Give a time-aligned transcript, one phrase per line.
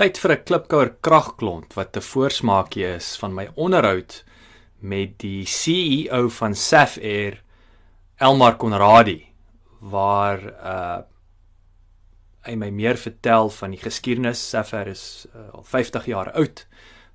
[0.00, 4.24] Tyd vir 'n klipkouer kragklont wat 'n voorsmaakie is van my onderhoud
[4.80, 7.42] met die CEO van Saf Air,
[8.16, 9.26] Elmar Conradi,
[9.80, 10.40] waar
[10.72, 11.02] uh
[12.48, 14.48] hy my meer vertel van die geskiedenis.
[14.48, 16.66] Saf Air is uh, al 50 jaar oud.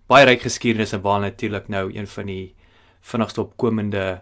[0.07, 2.55] Baie ryk geskiedenis en baie natuurlik nou een van die
[3.02, 4.21] vinnigste opkomende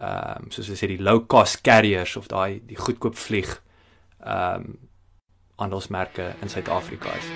[0.00, 3.62] ehm um, soos ons sê die low cost carriers of daai die goedkoop vlieg
[4.18, 4.89] ehm um,
[5.60, 7.26] handelsmerke in Suid-Afrika is.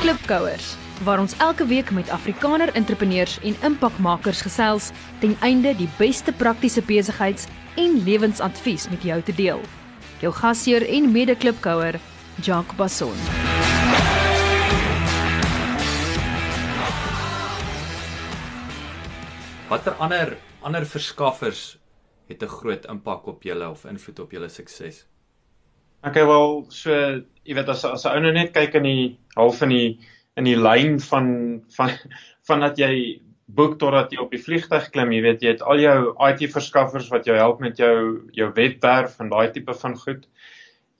[0.00, 6.32] Klipkouers waar ons elke week met Afrikaner entrepreneurs en impakmakers gesels ten einde die beste
[6.32, 9.60] praktiese besigheids- en lewensadvies met jou te deel.
[10.22, 12.00] Jou gasheer en mede-klipkouer,
[12.40, 13.43] Jacques Basson.
[19.74, 21.62] Watter ander ander verskaffers
[22.30, 25.06] het 'n groot impak op julle of invloed op julle sukses?
[26.06, 26.90] Okay, wel so,
[27.42, 29.98] jy weet as as 'n ou nou net kyk in die half in die
[30.36, 31.26] in die lyn van
[31.76, 31.90] van
[32.48, 35.82] van dat jy boek totdat jy op die vliegtuig klim, jy weet jy het al
[35.82, 35.98] jou
[36.28, 40.28] IT verskaffers wat jou help met jou jou webwerf en daai tipe van goed.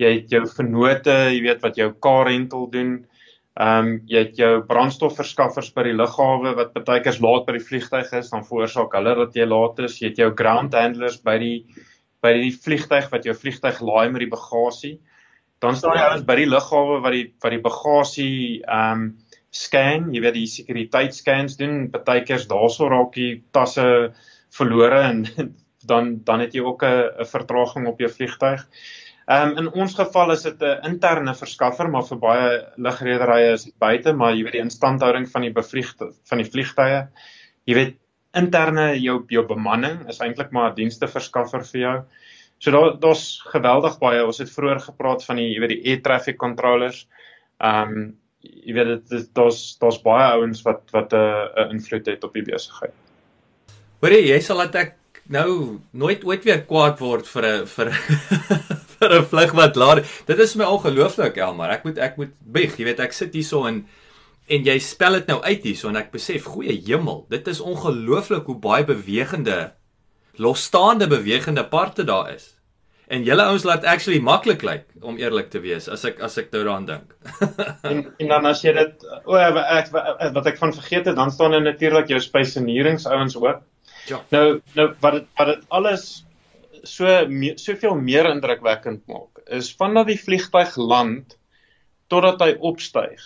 [0.03, 3.07] Jy het jou vennote, jy weet wat jou car rental doen.
[3.55, 7.67] Ehm um, jy het jou brandstofverskaffers by die lughawe wat baie keer laat by die
[7.69, 10.01] vliegtyg is, dan veroorsaak hulle dat jy laat is.
[10.01, 11.59] Jy het jou ground handlers by die
[12.25, 14.97] by die vliegtyg wat jou vliegtyg laai met die bagasie.
[15.63, 19.07] Dan staan jy ouens by die lughawe wat die wat die bagasie ehm um,
[19.55, 21.77] scan, jy weet die sekuriteitsscans doen.
[21.95, 23.87] Baie keer daarso raak die tasse
[24.51, 25.23] verlore en
[25.91, 28.67] dan dan het jy ook 'n 'n vertraging op jou vliegtyg.
[29.25, 33.65] Ehm um, in ons geval is dit 'n interne verskaffer, maar vir baie lugrederye is
[33.65, 37.09] dit buite, maar jy weet die instandhouding van die bevliegte van die vliegtye.
[37.65, 37.97] Jy weet
[38.35, 41.97] interne jou jou bemanning is eintlik maar 'n dienste verskaffer vir jou.
[42.59, 44.27] So daar daar's geweldig baie.
[44.27, 47.09] Ons het vroeër gepraat van die jy weet die air traffic controllers.
[47.61, 52.07] Ehm um, jy weet dit daar's daar's baie ouens wat wat 'n uh, 'n invloed
[52.07, 52.93] het op die besigheid.
[54.01, 54.95] Hoorie, jy sal laat ek
[55.29, 57.93] nou nooit ooit weer kwaad word vir 'n vir
[59.05, 60.05] vir 'n vlug wat laat.
[60.27, 61.71] Dit is my ongelooflik, Elmar.
[61.71, 63.85] Ek moet ek moet bieg, jy weet, ek sit hierso en
[64.49, 68.45] en jy spel dit nou uit hierso en ek besef, goeie hemel, dit is ongelooflik
[68.45, 69.73] hoe baie bewegende
[70.37, 72.51] losstaande bewegende parte daar is.
[73.09, 76.39] En julle ouens laat actually maklik lyk like, om eerlik te wees as ek as
[76.41, 77.15] ek nou daaraan dink.
[77.91, 81.53] en en dan as jy dit o ek wat ek van vergeet het, dan staan
[81.53, 83.61] daar natuurlik jou spesieneringsouens ook.
[84.09, 84.21] Ja.
[84.33, 86.25] Nou nou wat dit wat dit alles
[86.89, 91.39] so me, soveel meer indrukwekkend maak is vandat die vliegtyg land
[92.13, 93.23] totdat hy opstyg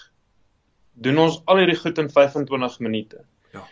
[0.98, 3.22] doen ons al hierdie goed in 25 minute.
[3.54, 3.64] Ja.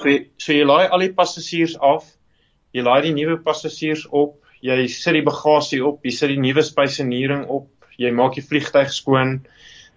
[0.00, 2.06] So jy, so jy laai al die passasiers af.
[2.74, 4.40] Jy laai die nuwe passasiers op.
[4.64, 7.68] Jy sit die bagasie op, jy sit die nuwe spysenering op.
[8.00, 9.38] Jy maak die vliegtyg skoon.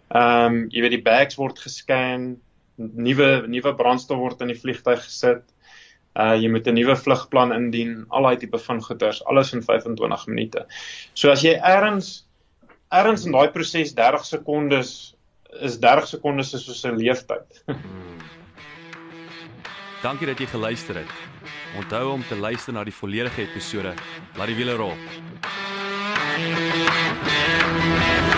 [0.07, 2.35] Ehm um, jy weet die bags word gescan,
[2.77, 5.43] nuwe nuwe brandstof word in die vliegtyg gesit.
[6.17, 10.27] Uh jy moet 'n nuwe vlugplan indien, al daai tipe van goeders, alles in 25
[10.27, 10.65] minute.
[11.13, 12.25] So as jy ergens
[12.89, 15.15] ergens in daai proses 30 sekondes
[15.61, 17.63] is 30 sekondes is soos 'n leeftyd.
[17.67, 18.17] Hmm.
[20.01, 21.13] Dankie dat jy geluister het.
[21.77, 23.93] Onthou om te luister na die volledige episode.
[24.37, 24.93] Laat die wiele rol.
[27.77, 28.36] Thank you.